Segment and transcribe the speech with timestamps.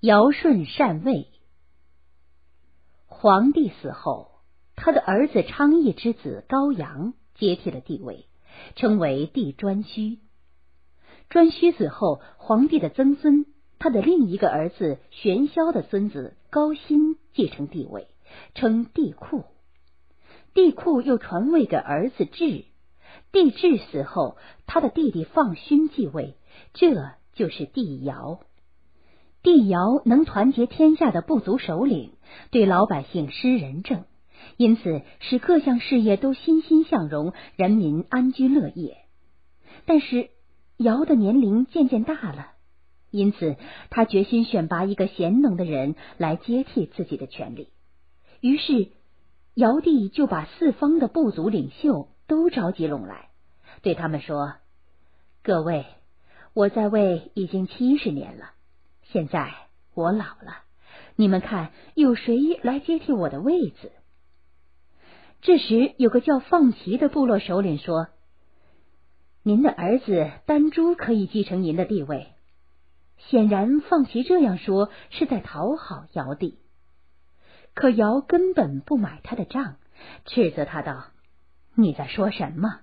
[0.00, 1.26] 尧舜禅位。
[3.06, 4.30] 皇帝死后，
[4.74, 8.24] 他的儿子昌邑之子高阳接替了帝位，
[8.76, 10.18] 称为帝颛顼。
[11.28, 13.44] 颛顼死后，皇帝的曾孙，
[13.78, 18.08] 他的另一个儿子玄霄的孙子高辛继承帝位，
[18.54, 19.44] 称帝喾。
[20.54, 22.64] 帝喾又传位给儿子智。
[23.32, 26.38] 帝智死后，他的弟弟放勋继位，
[26.72, 26.94] 这
[27.34, 28.40] 就是帝尧。
[29.42, 32.12] 帝尧能团结天下的部族首领，
[32.50, 34.04] 对老百姓施仁政，
[34.58, 38.98] 因此使各项事业都欣欣向荣，人民安居乐业。
[39.86, 40.28] 但是
[40.76, 42.48] 尧的年龄渐渐大了，
[43.10, 43.56] 因此
[43.88, 47.68] 他决心选拔一个贤能的人来接替自己的权利。
[48.42, 48.90] 于是
[49.54, 53.30] 尧帝就把四方的部族领袖都召集拢来，
[53.80, 54.52] 对他们说
[55.42, 55.86] ：“各位，
[56.52, 58.52] 我在位已经七十年了。”
[59.12, 59.52] 现在
[59.94, 60.62] 我老了，
[61.16, 63.90] 你们看有谁来接替我的位子？
[65.40, 68.06] 这时有个叫放齐的部落首领说
[69.42, 72.28] ：“您的儿子丹朱可以继承您的地位。”
[73.18, 76.60] 显然，放齐这样说是在讨好尧帝。
[77.74, 79.74] 可尧根本不买他的账，
[80.26, 81.06] 斥责他道
[81.74, 82.80] ：“你在说什么？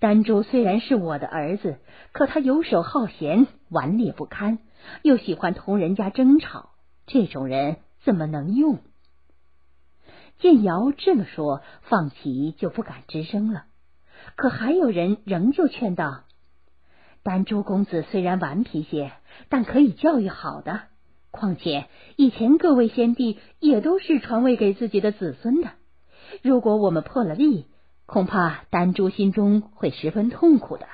[0.00, 1.78] 丹朱虽然是我的儿子，
[2.10, 4.58] 可他游手好闲，顽劣不堪。”
[5.02, 6.70] 又喜欢同人家争吵，
[7.06, 8.78] 这种人怎么能用？
[10.38, 13.64] 见尧这么说，放齐就不敢吱声了。
[14.36, 16.24] 可还有人仍旧劝道
[17.22, 19.12] ：“丹朱公子虽然顽皮些，
[19.48, 20.82] 但可以教育好的。
[21.30, 21.86] 况且
[22.16, 25.70] 以前各位先帝也都是传位给自己的子孙的。
[26.42, 27.66] 如果我们破了例，
[28.06, 30.86] 恐怕丹朱心中会十分痛苦的。”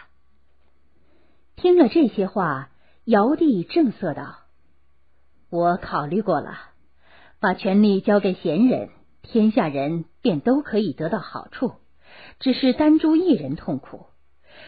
[1.57, 2.71] 听了这些话。
[3.07, 4.39] 尧帝正色道
[5.49, 6.59] ：“我考虑过了，
[7.39, 8.89] 把权力交给贤人，
[9.23, 11.75] 天下人便都可以得到好处，
[12.41, 14.07] 只是丹朱一人痛苦。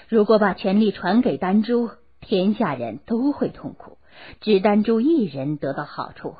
[0.09, 1.91] 如果把权力传给丹朱，
[2.21, 3.99] 天下人都会痛苦，
[4.41, 6.37] 只丹朱一人得到好处。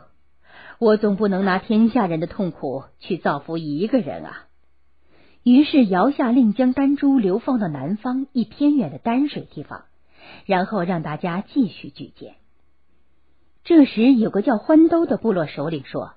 [0.78, 4.45] 我总不能拿天下人的痛苦去造福一个人啊！”
[5.43, 9.87] 于是尧下令将丹朱流放到南方一偏远的丹水地方。
[10.47, 12.37] 然后让大家继续举荐。
[13.65, 16.15] 这时，有个叫欢兜的部落首领说：“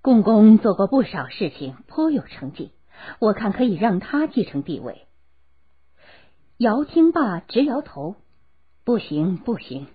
[0.00, 2.70] 共工做过不少事情，颇有成绩，
[3.18, 5.02] 我看可以让他继承帝位。”
[6.56, 8.16] 尧听罢，直摇头
[8.84, 9.88] ：“不行，不行！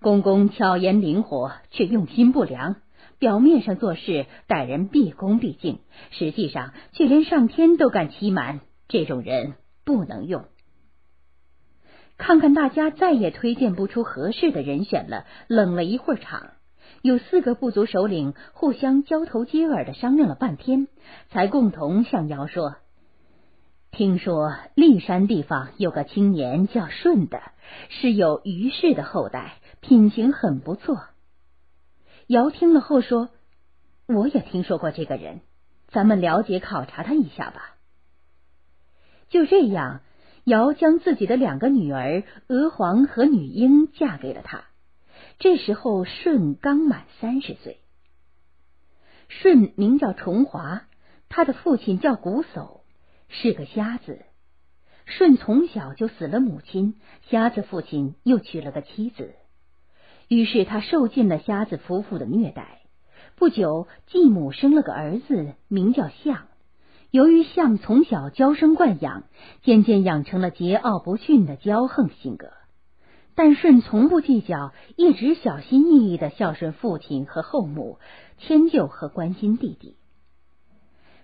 [0.00, 2.76] 公公巧言灵活，却用心不良，
[3.18, 5.80] 表面上做事待人毕恭毕敬，
[6.10, 9.54] 实际上却连上天都敢欺瞒，这种人
[9.84, 10.44] 不能用。”
[12.18, 16.50] 看看大家再也推荐不出合适的人选了，冷了一会儿场。
[17.00, 20.88] 有四个部族首领互相交头接耳的商量了半天，
[21.30, 22.76] 才共同向尧说
[23.92, 27.40] ：“听说骊山地方有个青年叫舜的，
[27.88, 31.00] 是有虞氏的后代，品行很不错。”
[32.26, 33.28] 尧听了后说
[34.06, 35.40] ：“我也听说过这个人，
[35.86, 37.76] 咱们了解考察他一下吧。”
[39.30, 40.00] 就这样。
[40.48, 44.64] 尧将自己的两个女儿娥皇和女英嫁给了他。
[45.38, 47.78] 这时候舜刚满三十岁。
[49.28, 50.84] 舜名叫重华，
[51.28, 52.80] 他的父亲叫瞽叟，
[53.28, 54.24] 是个瞎子。
[55.04, 56.96] 舜从小就死了母亲，
[57.30, 59.34] 瞎子父亲又娶了个妻子，
[60.28, 62.80] 于是他受尽了瞎子夫妇的虐待。
[63.36, 66.47] 不久，继母生了个儿子，名叫象。
[67.10, 69.24] 由于象从小娇生惯养，
[69.62, 72.50] 渐渐养成了桀骜不驯的骄横性格。
[73.34, 77.98] 但舜从不计较，一直小心翼翼的孝顺父亲和后母，
[78.36, 79.96] 迁就和关心弟弟。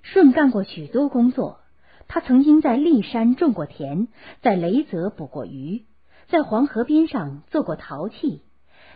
[0.03, 1.61] 舜干过许多工作，
[2.09, 4.09] 他曾经在骊山种过田，
[4.41, 5.85] 在雷泽捕过鱼，
[6.29, 8.41] 在黄河边上做过陶器，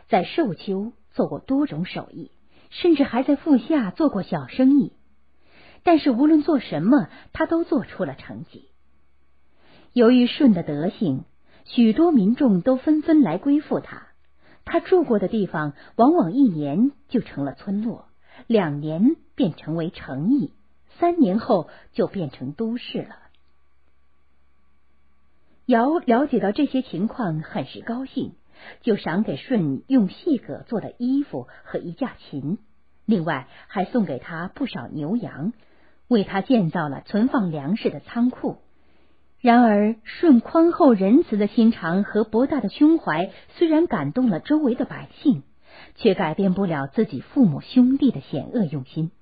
[0.09, 2.31] 在寿丘做过多种手艺，
[2.71, 4.93] 甚至还在腹下做过小生意。
[5.89, 8.69] 但是无论做什么，他都做出了成绩。
[9.95, 11.25] 由于舜的德行，
[11.65, 14.09] 许多民众都纷纷来归附他。
[14.67, 18.05] 他住过的地方，往往一年就成了村落，
[18.47, 20.53] 两年便成为城邑，
[20.99, 23.17] 三年后就变成都市了。
[25.65, 28.35] 尧了解到这些情况，很是高兴，
[28.83, 32.59] 就赏给舜用细葛做的衣服和一架琴，
[33.07, 35.55] 另外还送给他不少牛羊。
[36.09, 38.57] 为他建造了存放粮食的仓库。
[39.41, 45.45] 然而，舜宽厚仁慈的心肠和博大的胸怀，虽然感动了周围的百姓，
[45.95, 49.13] 却改变不了自己父母兄弟的险恶用心。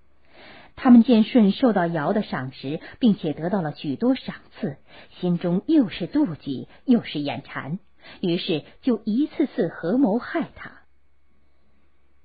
[0.75, 4.79] 他们见舜受到尧的赏识，并且得到了许多赏赐，
[5.21, 7.79] 心中又是妒忌又是眼馋，
[8.21, 10.73] 于是就一次次合谋害他。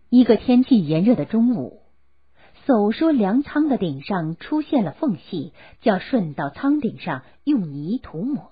[0.10, 1.81] 一个天气炎热的中午，
[2.72, 5.52] 叟说粮仓的顶上出现了缝隙，
[5.82, 8.50] 叫舜到仓顶上用泥涂抹。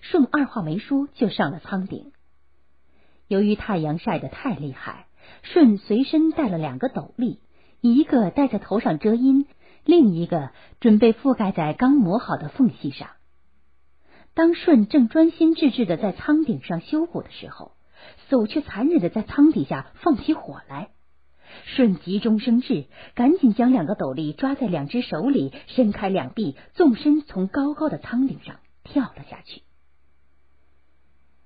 [0.00, 2.12] 舜二话没说就上了仓顶。
[3.28, 5.06] 由于太阳晒得太厉害，
[5.42, 7.40] 舜随身带了两个斗笠，
[7.82, 9.46] 一个戴在头上遮阴，
[9.84, 10.48] 另一个
[10.80, 13.10] 准备覆盖在刚磨好的缝隙上。
[14.32, 17.72] 当舜正专心致志的在仓顶上修补的时候，
[18.30, 20.88] 叟却残忍的在仓底下放起火来。
[21.64, 29.62] 舜急中生智，赶紧将两个斗笠抓在两只手里，伸开两臂，纵身从高高的仓顶上跳了下去。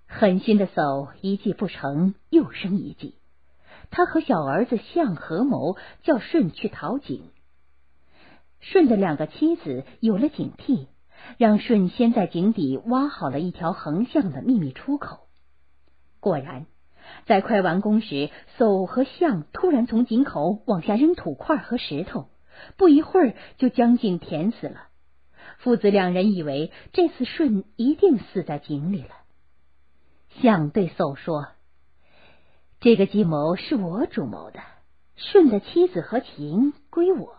[0.06, 3.16] 狠心的叟一计不成，又生一计。
[3.90, 7.22] 他和小儿子相合谋，叫舜去讨井。
[8.60, 10.86] 舜的两个妻子有了警惕，
[11.38, 15.28] 让舜先在井底挖好了一条横向的秘密出口。
[16.20, 16.66] 果然，
[17.26, 22.28] 在快完工时，叟和象突然从井口往下扔土块和石头，
[22.76, 24.88] 不一会儿就将井填死了。
[25.58, 29.08] 父子两人以为这次舜一定死在井里了。
[30.40, 31.48] 象对叟说
[32.80, 34.60] ：“这个计谋是我主谋的，
[35.16, 37.36] 舜的妻子和情归我，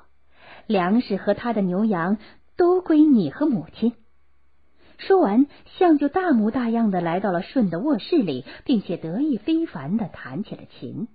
[0.66, 2.18] 粮食和他的牛羊
[2.56, 3.94] 都归你和母亲。”
[4.98, 5.46] 说完，
[5.78, 11.08] 象就大模大样的来到了舜的卧室里，并且得意非凡的弹起了琴。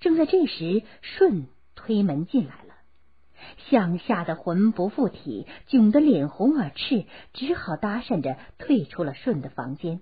[0.00, 2.74] 正在这时，舜推门进来了，
[3.68, 10.00] 象吓得魂不附体，窘得脸红耳赤，只好搭讪着退出了舜的房间。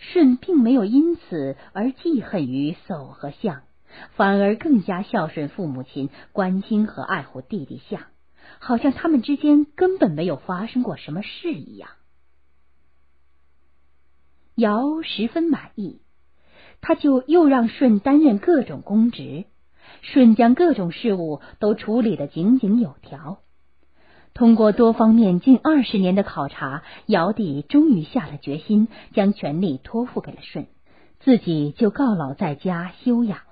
[0.00, 3.62] 舜并没有因此而记恨于叟和象，
[4.16, 8.00] 反而更加孝顺父母亲，关心和爱护弟弟象，
[8.58, 11.90] 好像他们之间根本没有发生过什么事一样。
[14.54, 16.00] 尧十分满意，
[16.80, 19.46] 他就又让舜担任各种公职，
[20.02, 23.40] 舜将各种事务都处理得井井有条。
[24.32, 30.66] 通过多方面近二十年的考察，尧帝终于下了决心，将权力托付给了舜，
[31.20, 33.44] 自己就告老在家休养了。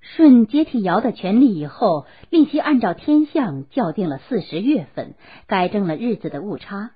[0.00, 6.92] 舜接替尧的权力以后，立即按照天象校定了四十月份，改正了日子的误差，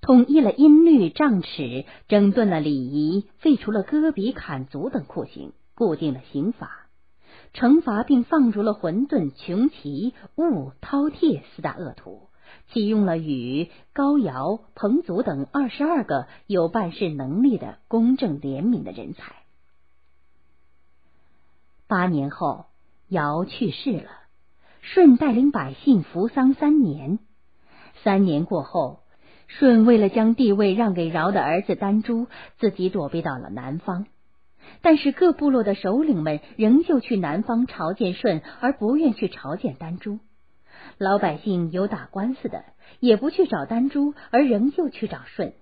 [0.00, 6.86] 统一了音律丈尺，整顿了礼仪，废除了割鼻砍足等酷刑，固定了刑法。
[7.52, 12.30] 惩罚并放逐了混沌、穷奇、物、饕餮四大恶徒，
[12.72, 19.34] 启用了禹、高尧、彭祖等二十二个有办事能力的公正廉明的人才。
[21.86, 22.64] 八年后，
[23.08, 24.08] 尧去世了，
[24.80, 27.18] 舜带领百姓服丧三年。
[28.02, 29.00] 三年过后，
[29.46, 32.26] 舜为了将地位让给尧的儿子丹朱，
[32.58, 34.06] 自己躲避到了南方。
[34.82, 40.18] 但是各部落的首领们仍旧去南方朝见舜，而不愿去朝见丹朱。
[40.98, 42.64] 老百姓有打官司的，
[43.00, 45.54] 也不去找丹朱，而仍旧去找舜。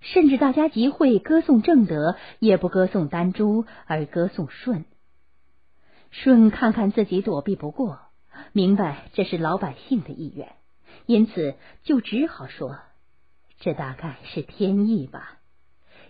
[0.00, 4.84] 甚至大家集会歌颂正德，也不歌颂丹朱，而歌颂舜。
[6.10, 7.98] 舜看看自己躲避不过，
[8.52, 10.48] 明白这是老百姓的意愿，
[11.06, 12.78] 因此就只好说
[13.60, 15.38] ：“这大概是天意吧。”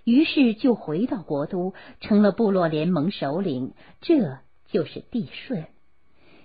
[0.04, 4.38] 于是就回到国都，成了部落联盟首领，这
[4.70, 5.66] 就是帝舜。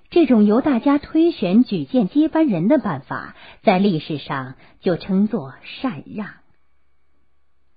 [0.10, 6.43] 这种由大家推选举荐接班人的办法，在历史上就称作禅让。